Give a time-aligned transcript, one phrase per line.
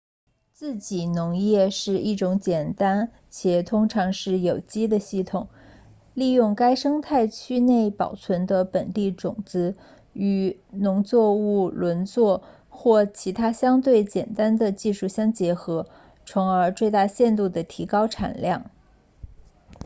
[0.51, 5.47] 自给农业是一种简单且通常是有机的系统
[6.15, 9.77] 利用该生态区内保存的本地种子
[10.13, 15.87] 与农作物轮作或其他相对简单的技术相结合
[16.25, 18.71] 从而最大限度地提高产量